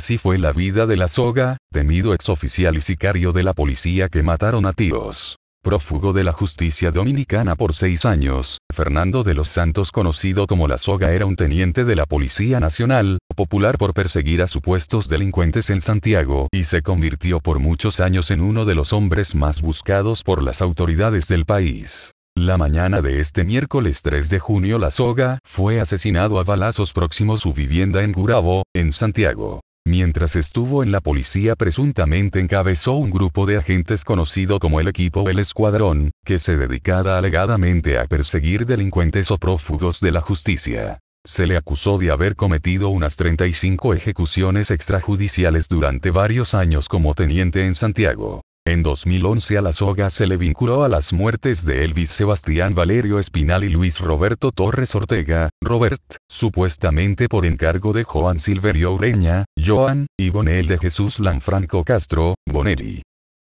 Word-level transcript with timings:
Así 0.00 0.16
fue 0.16 0.38
la 0.38 0.52
vida 0.52 0.86
de 0.86 0.96
la 0.96 1.08
soga, 1.08 1.58
temido 1.70 2.14
exoficial 2.14 2.74
y 2.74 2.80
sicario 2.80 3.32
de 3.32 3.42
la 3.42 3.52
policía 3.52 4.08
que 4.08 4.22
mataron 4.22 4.64
a 4.64 4.72
tiros. 4.72 5.36
Prófugo 5.62 6.14
de 6.14 6.24
la 6.24 6.32
justicia 6.32 6.90
dominicana 6.90 7.54
por 7.54 7.74
seis 7.74 8.06
años, 8.06 8.60
Fernando 8.72 9.24
de 9.24 9.34
los 9.34 9.50
Santos 9.50 9.92
conocido 9.92 10.46
como 10.46 10.68
La 10.68 10.78
Soga 10.78 11.12
era 11.12 11.26
un 11.26 11.36
teniente 11.36 11.84
de 11.84 11.96
la 11.96 12.06
Policía 12.06 12.60
Nacional, 12.60 13.18
popular 13.36 13.76
por 13.76 13.92
perseguir 13.92 14.40
a 14.40 14.48
supuestos 14.48 15.06
delincuentes 15.06 15.68
en 15.68 15.82
Santiago, 15.82 16.48
y 16.50 16.64
se 16.64 16.80
convirtió 16.80 17.40
por 17.40 17.58
muchos 17.58 18.00
años 18.00 18.30
en 18.30 18.40
uno 18.40 18.64
de 18.64 18.76
los 18.76 18.94
hombres 18.94 19.34
más 19.34 19.60
buscados 19.60 20.22
por 20.22 20.42
las 20.42 20.62
autoridades 20.62 21.28
del 21.28 21.44
país. 21.44 22.12
La 22.38 22.56
mañana 22.56 23.02
de 23.02 23.20
este 23.20 23.44
miércoles 23.44 24.00
3 24.00 24.30
de 24.30 24.38
junio 24.38 24.78
La 24.78 24.90
Soga 24.90 25.40
fue 25.44 25.78
asesinado 25.78 26.40
a 26.40 26.44
balazos 26.44 26.94
próximo 26.94 27.34
a 27.34 27.36
su 27.36 27.52
vivienda 27.52 28.02
en 28.02 28.12
Gurabo, 28.12 28.62
en 28.74 28.92
Santiago. 28.92 29.60
Mientras 29.86 30.36
estuvo 30.36 30.82
en 30.82 30.92
la 30.92 31.00
policía 31.00 31.56
presuntamente 31.56 32.38
encabezó 32.38 32.92
un 32.92 33.10
grupo 33.10 33.46
de 33.46 33.56
agentes 33.56 34.04
conocido 34.04 34.58
como 34.58 34.78
el 34.78 34.88
equipo 34.88 35.28
El 35.28 35.38
Escuadrón, 35.38 36.10
que 36.24 36.38
se 36.38 36.56
dedicaba 36.56 37.16
alegadamente 37.16 37.98
a 37.98 38.04
perseguir 38.04 38.66
delincuentes 38.66 39.30
o 39.30 39.38
prófugos 39.38 40.00
de 40.00 40.12
la 40.12 40.20
justicia. 40.20 40.98
Se 41.26 41.46
le 41.46 41.56
acusó 41.56 41.98
de 41.98 42.10
haber 42.10 42.34
cometido 42.36 42.88
unas 42.88 43.16
35 43.16 43.94
ejecuciones 43.94 44.70
extrajudiciales 44.70 45.68
durante 45.68 46.10
varios 46.10 46.54
años 46.54 46.88
como 46.88 47.14
teniente 47.14 47.66
en 47.66 47.74
Santiago. 47.74 48.42
En 48.70 48.82
2011 48.84 49.58
a 49.58 49.62
la 49.62 49.72
soga 49.72 50.10
se 50.10 50.28
le 50.28 50.36
vinculó 50.36 50.84
a 50.84 50.88
las 50.88 51.12
muertes 51.12 51.66
de 51.66 51.84
Elvis 51.84 52.10
Sebastián 52.10 52.72
Valerio 52.72 53.18
Espinal 53.18 53.64
y 53.64 53.68
Luis 53.68 53.98
Roberto 53.98 54.52
Torres 54.52 54.94
Ortega, 54.94 55.50
Robert, 55.60 56.00
supuestamente 56.30 57.28
por 57.28 57.46
encargo 57.46 57.92
de 57.92 58.04
Joan 58.04 58.38
Silverio 58.38 58.92
Ureña, 58.92 59.44
Joan, 59.58 60.06
y 60.16 60.30
Bonel 60.30 60.68
de 60.68 60.78
Jesús 60.78 61.18
Lanfranco 61.18 61.82
Castro, 61.82 62.36
Bonelli. 62.46 63.02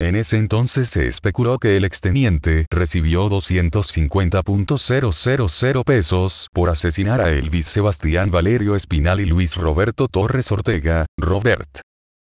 En 0.00 0.14
ese 0.14 0.38
entonces 0.38 0.88
se 0.88 1.08
especuló 1.08 1.58
que 1.58 1.76
el 1.76 1.84
exteniente 1.84 2.66
recibió 2.70 3.28
250.000 3.28 5.84
pesos 5.84 6.46
por 6.52 6.70
asesinar 6.70 7.20
a 7.20 7.30
Elvis 7.30 7.66
Sebastián 7.66 8.30
Valerio 8.30 8.76
Espinal 8.76 9.18
y 9.18 9.26
Luis 9.26 9.56
Roberto 9.56 10.06
Torres 10.06 10.52
Ortega, 10.52 11.06
Robert. 11.18 11.80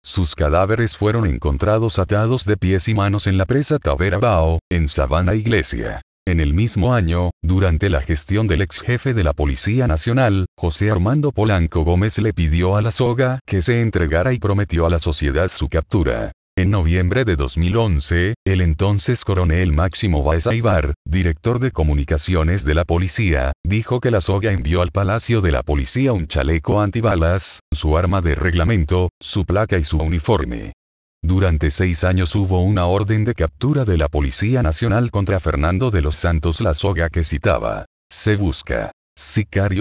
Sus 0.03 0.34
cadáveres 0.34 0.97
fueron 0.97 1.27
encontrados 1.27 1.98
atados 1.98 2.47
de 2.47 2.56
pies 2.56 2.89
y 2.89 2.95
manos 2.95 3.27
en 3.27 3.37
la 3.37 3.45
presa 3.45 3.79
Tavera 3.79 4.19
Bao, 4.19 4.59
en 4.70 4.89
Sabana 4.89 5.34
Iglesia. 5.34 6.01
En 6.27 6.41
el 6.41 6.55
mismo 6.55 6.95
año, 6.95 7.31
durante 7.42 7.91
la 7.91 8.01
gestión 8.01 8.47
del 8.47 8.62
ex 8.62 8.81
jefe 8.81 9.12
de 9.12 9.25
la 9.25 9.34
Policía 9.34 9.87
Nacional, 9.87 10.47
José 10.57 10.91
Armando 10.91 11.33
Polanco 11.33 11.83
Gómez 11.83 12.19
le 12.19 12.33
pidió 12.33 12.77
a 12.77 12.83
la 12.83 12.91
soga 12.91 13.41
que 13.47 13.61
se 13.61 13.81
entregara 13.81 14.33
y 14.33 14.39
prometió 14.39 14.87
a 14.87 14.91
la 14.91 14.98
sociedad 14.98 15.48
su 15.48 15.69
captura. 15.69 16.33
En 16.61 16.70
noviembre 16.70 17.25
de 17.25 17.36
2011, 17.36 18.34
el 18.44 18.61
entonces 18.61 19.25
coronel 19.25 19.72
Máximo 19.72 20.22
Baez 20.22 20.47
Aibar, 20.47 20.92
director 21.06 21.58
de 21.58 21.70
comunicaciones 21.70 22.67
de 22.67 22.75
la 22.75 22.84
policía, 22.84 23.52
dijo 23.64 23.98
que 23.98 24.11
la 24.11 24.20
soga 24.20 24.52
envió 24.52 24.83
al 24.83 24.91
Palacio 24.91 25.41
de 25.41 25.52
la 25.52 25.62
Policía 25.62 26.12
un 26.12 26.27
chaleco 26.27 26.83
antibalas, 26.83 27.61
su 27.72 27.97
arma 27.97 28.20
de 28.20 28.34
reglamento, 28.34 29.08
su 29.22 29.47
placa 29.47 29.78
y 29.78 29.84
su 29.84 29.97
uniforme. 29.97 30.75
Durante 31.22 31.70
seis 31.70 32.05
años 32.05 32.36
hubo 32.36 32.61
una 32.61 32.84
orden 32.84 33.24
de 33.24 33.33
captura 33.33 33.86
de 33.86 33.97
la 33.97 34.11
Policía 34.11 34.62
Nacional 34.62 35.11
contra 35.11 35.41
Fernando 35.41 35.91
de 35.91 36.02
los 36.02 36.17
Santos 36.17 36.61
La 36.61 36.74
Soga 36.74 37.08
que 37.08 37.22
citaba. 37.22 37.86
Se 38.12 38.36
busca. 38.36 38.92
Sicario 39.17 39.78